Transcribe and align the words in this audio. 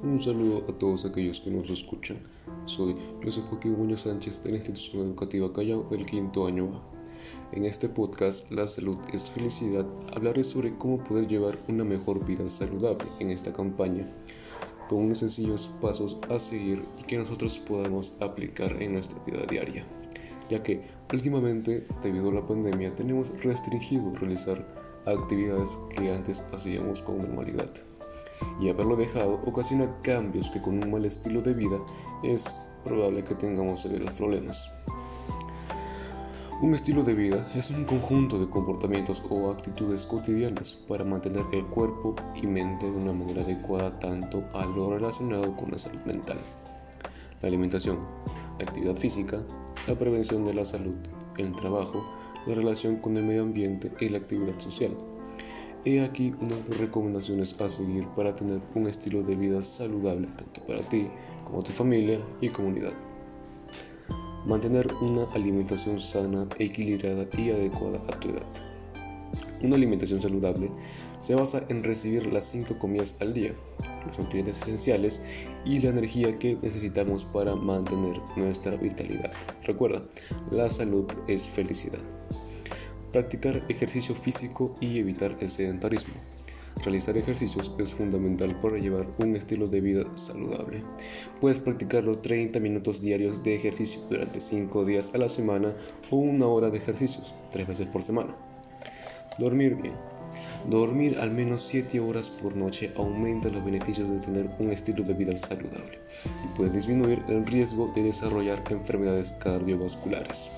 Un 0.00 0.22
saludo 0.22 0.64
a 0.68 0.78
todos 0.78 1.04
aquellos 1.04 1.40
que 1.40 1.50
nos 1.50 1.68
escuchan. 1.70 2.18
Soy 2.66 2.94
José 3.20 3.40
Joaquín 3.40 3.76
Muñoz 3.76 4.02
Sánchez 4.02 4.44
de 4.44 4.50
la 4.50 4.56
Institución 4.58 5.08
Educativa 5.08 5.52
Callao 5.52 5.88
del 5.90 6.06
quinto 6.06 6.46
año 6.46 6.70
A. 6.72 7.56
En 7.56 7.64
este 7.64 7.88
podcast, 7.88 8.48
La 8.52 8.68
salud 8.68 8.96
es 9.12 9.28
felicidad, 9.28 9.84
hablaré 10.14 10.44
sobre 10.44 10.72
cómo 10.78 11.02
poder 11.02 11.26
llevar 11.26 11.58
una 11.66 11.82
mejor 11.82 12.24
vida 12.24 12.48
saludable 12.48 13.08
en 13.18 13.32
esta 13.32 13.52
campaña, 13.52 14.08
con 14.88 15.00
unos 15.00 15.18
sencillos 15.18 15.68
pasos 15.80 16.16
a 16.30 16.38
seguir 16.38 16.84
y 17.00 17.02
que 17.02 17.18
nosotros 17.18 17.58
podamos 17.58 18.12
aplicar 18.20 18.80
en 18.80 18.92
nuestra 18.92 19.18
vida 19.24 19.44
diaria, 19.50 19.84
ya 20.48 20.62
que 20.62 20.80
últimamente, 21.12 21.88
debido 22.04 22.30
a 22.30 22.34
la 22.34 22.46
pandemia, 22.46 22.94
tenemos 22.94 23.32
restringido 23.42 24.14
realizar 24.14 24.64
actividades 25.06 25.76
que 25.90 26.12
antes 26.12 26.40
hacíamos 26.52 27.02
con 27.02 27.18
normalidad 27.18 27.72
y 28.60 28.68
haberlo 28.68 28.96
dejado 28.96 29.40
ocasiona 29.46 29.88
cambios 30.02 30.50
que 30.50 30.60
con 30.60 30.82
un 30.82 30.90
mal 30.90 31.04
estilo 31.04 31.42
de 31.42 31.54
vida 31.54 31.78
es 32.22 32.54
probable 32.84 33.24
que 33.24 33.34
tengamos 33.34 33.82
severos 33.82 34.12
problemas. 34.12 34.68
Un 36.60 36.74
estilo 36.74 37.04
de 37.04 37.14
vida 37.14 37.48
es 37.54 37.70
un 37.70 37.84
conjunto 37.84 38.36
de 38.40 38.50
comportamientos 38.50 39.22
o 39.30 39.48
actitudes 39.48 40.04
cotidianas 40.04 40.72
para 40.88 41.04
mantener 41.04 41.44
el 41.52 41.64
cuerpo 41.66 42.16
y 42.34 42.48
mente 42.48 42.86
de 42.86 42.96
una 42.96 43.12
manera 43.12 43.42
adecuada 43.42 43.96
tanto 44.00 44.42
a 44.54 44.66
lo 44.66 44.90
relacionado 44.90 45.54
con 45.54 45.70
la 45.70 45.78
salud 45.78 46.00
mental. 46.04 46.38
La 47.42 47.46
alimentación, 47.48 47.98
la 48.58 48.64
actividad 48.64 48.96
física, 48.96 49.40
la 49.86 49.94
prevención 49.94 50.44
de 50.44 50.54
la 50.54 50.64
salud, 50.64 50.96
el 51.36 51.52
trabajo, 51.52 52.04
la 52.44 52.56
relación 52.56 52.96
con 52.96 53.16
el 53.16 53.22
medio 53.22 53.42
ambiente 53.42 53.92
y 54.00 54.08
la 54.08 54.18
actividad 54.18 54.58
social. 54.58 54.96
He 55.84 56.00
aquí 56.00 56.34
unas 56.40 56.78
recomendaciones 56.78 57.58
a 57.60 57.70
seguir 57.70 58.06
para 58.16 58.34
tener 58.34 58.60
un 58.74 58.88
estilo 58.88 59.22
de 59.22 59.36
vida 59.36 59.62
saludable 59.62 60.26
tanto 60.36 60.60
para 60.66 60.82
ti 60.82 61.08
como 61.44 61.62
tu 61.62 61.70
familia 61.70 62.20
y 62.40 62.48
comunidad. 62.48 62.92
Mantener 64.44 64.92
una 65.00 65.24
alimentación 65.34 66.00
sana, 66.00 66.46
equilibrada 66.58 67.26
y 67.36 67.50
adecuada 67.50 68.00
a 68.08 68.20
tu 68.20 68.28
edad. 68.30 68.46
Una 69.62 69.76
alimentación 69.76 70.20
saludable 70.20 70.70
se 71.20 71.34
basa 71.34 71.64
en 71.68 71.84
recibir 71.84 72.32
las 72.32 72.44
5 72.46 72.78
comidas 72.78 73.16
al 73.20 73.34
día, 73.34 73.54
los 74.06 74.18
nutrientes 74.18 74.60
esenciales 74.60 75.22
y 75.64 75.80
la 75.80 75.90
energía 75.90 76.38
que 76.38 76.56
necesitamos 76.62 77.24
para 77.24 77.54
mantener 77.54 78.20
nuestra 78.36 78.76
vitalidad. 78.76 79.32
Recuerda, 79.64 80.02
la 80.50 80.70
salud 80.70 81.06
es 81.28 81.46
felicidad. 81.46 82.00
Practicar 83.12 83.64
ejercicio 83.70 84.14
físico 84.14 84.76
y 84.80 84.98
evitar 84.98 85.34
el 85.40 85.48
sedentarismo. 85.48 86.14
Realizar 86.84 87.16
ejercicios 87.16 87.72
es 87.78 87.94
fundamental 87.94 88.54
para 88.60 88.76
llevar 88.76 89.06
un 89.18 89.34
estilo 89.34 89.66
de 89.66 89.80
vida 89.80 90.04
saludable. 90.14 90.82
Puedes 91.40 91.58
practicarlo 91.58 92.18
30 92.18 92.60
minutos 92.60 93.00
diarios 93.00 93.42
de 93.42 93.54
ejercicio 93.54 94.02
durante 94.10 94.40
5 94.40 94.84
días 94.84 95.14
a 95.14 95.18
la 95.18 95.30
semana 95.30 95.74
o 96.10 96.16
una 96.16 96.46
hora 96.46 96.68
de 96.68 96.76
ejercicios 96.76 97.34
3 97.52 97.66
veces 97.66 97.86
por 97.86 98.02
semana. 98.02 98.36
Dormir 99.38 99.76
bien. 99.76 99.94
Dormir 100.68 101.18
al 101.18 101.30
menos 101.30 101.62
7 101.62 102.00
horas 102.00 102.28
por 102.28 102.56
noche 102.56 102.92
aumenta 102.94 103.48
los 103.48 103.64
beneficios 103.64 104.10
de 104.10 104.18
tener 104.18 104.50
un 104.58 104.70
estilo 104.70 105.02
de 105.02 105.14
vida 105.14 105.36
saludable 105.36 105.98
y 106.44 106.56
puede 106.56 106.70
disminuir 106.70 107.22
el 107.28 107.46
riesgo 107.46 107.90
de 107.94 108.02
desarrollar 108.02 108.62
enfermedades 108.68 109.32
cardiovasculares. 109.32 110.50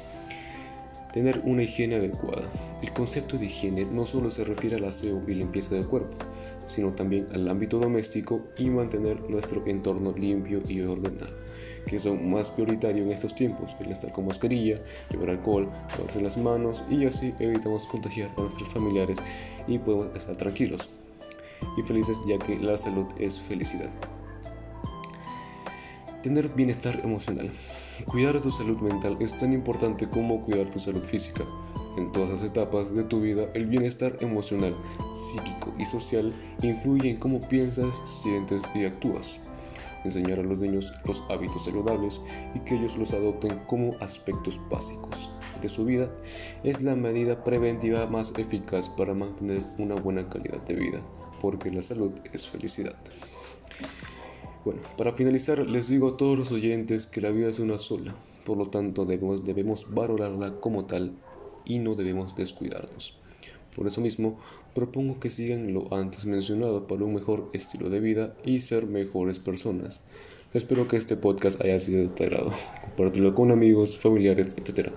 Tener 1.12 1.41
una 1.44 1.64
higiene 1.64 1.97
adecuada. 1.97 2.42
El 2.83 2.92
concepto 2.92 3.36
de 3.36 3.47
higiene 3.47 3.84
no 3.84 4.06
solo 4.06 4.30
se 4.30 4.44
refiere 4.44 4.77
al 4.77 4.84
aseo 4.84 5.22
y 5.27 5.34
limpieza 5.34 5.75
del 5.75 5.86
cuerpo, 5.86 6.16
sino 6.66 6.92
también 6.92 7.27
al 7.33 7.48
ámbito 7.48 7.78
doméstico 7.80 8.42
y 8.56 8.70
mantener 8.70 9.20
nuestro 9.28 9.66
entorno 9.66 10.12
limpio 10.12 10.62
y 10.69 10.81
ordenado, 10.83 11.34
que 11.86 11.97
es 11.97 12.06
más 12.06 12.50
prioritario 12.50 13.03
en 13.03 13.11
estos 13.11 13.34
tiempos, 13.34 13.75
el 13.81 13.91
estar 13.91 14.12
con 14.12 14.27
mascarilla, 14.27 14.81
llevar 15.11 15.31
alcohol, 15.31 15.69
lavarse 15.97 16.22
las 16.22 16.36
manos 16.36 16.82
y 16.88 17.04
así 17.06 17.34
evitamos 17.41 17.88
contagiar 17.88 18.31
a 18.37 18.43
nuestros 18.43 18.69
familiares 18.69 19.19
y 19.66 19.78
podemos 19.78 20.16
estar 20.16 20.37
tranquilos 20.37 20.91
y 21.76 21.82
felices 21.82 22.19
ya 22.26 22.38
que 22.38 22.59
la 22.59 22.76
salud 22.76 23.06
es 23.19 23.41
felicidad. 23.41 23.91
Tener 26.22 26.48
bienestar 26.50 27.00
emocional. 27.03 27.50
Cuidar 28.04 28.42
tu 28.42 28.50
salud 28.50 28.76
mental 28.81 29.16
es 29.20 29.36
tan 29.38 29.54
importante 29.54 30.06
como 30.06 30.44
cuidar 30.44 30.69
tu 30.69 30.78
salud 30.78 31.03
física. 31.03 31.44
En 31.97 32.12
todas 32.12 32.28
las 32.28 32.42
etapas 32.42 32.94
de 32.94 33.04
tu 33.04 33.22
vida, 33.22 33.48
el 33.54 33.64
bienestar 33.64 34.19
emocional, 34.20 34.76
psíquico 35.14 35.72
y 35.78 35.86
social 35.86 36.34
influye 36.60 37.10
en 37.10 37.16
cómo 37.16 37.41
piensas, 37.48 38.03
sientes 38.04 38.60
y 38.75 38.84
actúas. 38.84 39.41
Enseñar 40.04 40.41
a 40.41 40.42
los 40.42 40.58
niños 40.58 40.92
los 41.04 41.22
hábitos 41.31 41.64
saludables 41.64 42.20
y 42.54 42.60
que 42.60 42.75
ellos 42.75 42.98
los 42.98 43.14
adopten 43.14 43.58
como 43.66 43.97
aspectos 44.00 44.60
básicos 44.70 45.31
de 45.62 45.69
su 45.70 45.87
vida 45.87 46.10
es 46.62 46.82
la 46.82 46.97
medida 46.97 47.44
preventiva 47.44 48.06
más 48.06 48.34
eficaz 48.37 48.91
para 48.91 49.14
mantener 49.14 49.62
una 49.78 49.94
buena 49.94 50.28
calidad 50.28 50.60
de 50.66 50.75
vida, 50.75 51.00
porque 51.41 51.70
la 51.70 51.82
salud 51.82 52.12
es 52.32 52.47
felicidad. 52.47 52.97
Bueno, 54.62 54.82
para 54.98 55.12
finalizar 55.12 55.59
les 55.66 55.88
digo 55.88 56.09
a 56.09 56.16
todos 56.19 56.38
los 56.38 56.53
oyentes 56.53 57.06
que 57.06 57.22
la 57.22 57.31
vida 57.31 57.48
es 57.48 57.59
una 57.59 57.78
sola, 57.78 58.15
por 58.44 58.59
lo 58.59 58.66
tanto 58.69 59.06
debemos, 59.06 59.43
debemos 59.43 59.87
valorarla 59.88 60.60
como 60.60 60.84
tal 60.84 61.12
y 61.65 61.78
no 61.78 61.94
debemos 61.94 62.37
descuidarnos. 62.37 63.15
Por 63.75 63.87
eso 63.87 64.03
mismo, 64.03 64.38
propongo 64.75 65.19
que 65.19 65.31
sigan 65.31 65.72
lo 65.72 65.94
antes 65.94 66.26
mencionado 66.26 66.87
para 66.87 67.04
un 67.04 67.15
mejor 67.15 67.49
estilo 67.54 67.88
de 67.88 68.00
vida 68.00 68.34
y 68.44 68.60
ser 68.60 68.87
mejores 68.87 69.38
personas. 69.38 70.03
Espero 70.53 70.88
que 70.88 70.97
este 70.97 71.15
podcast 71.15 71.61
haya 71.61 71.78
sido 71.78 72.00
de 72.00 72.09
tu 72.09 72.25
agrado. 72.25 72.50
Compártelo 72.83 73.37
con 73.37 73.53
amigos, 73.53 73.97
familiares, 73.97 74.56
etc. 74.56 74.88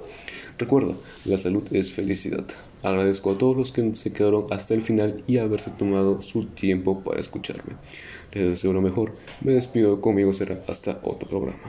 Recuerda, 0.57 0.95
la 1.25 1.37
salud 1.37 1.61
es 1.71 1.91
felicidad. 1.91 2.43
Agradezco 2.81 3.31
a 3.31 3.37
todos 3.37 3.55
los 3.55 3.71
que 3.71 3.95
se 3.95 4.11
quedaron 4.11 4.47
hasta 4.49 4.73
el 4.73 4.81
final 4.81 5.23
y 5.27 5.37
haberse 5.37 5.69
tomado 5.69 6.23
su 6.23 6.45
tiempo 6.45 7.03
para 7.03 7.19
escucharme. 7.19 7.75
Les 8.31 8.49
deseo 8.49 8.73
lo 8.73 8.81
mejor. 8.81 9.13
Me 9.41 9.53
despido 9.53 10.01
conmigo 10.01 10.33
será 10.33 10.63
hasta 10.67 10.99
otro 11.03 11.29
programa. 11.29 11.61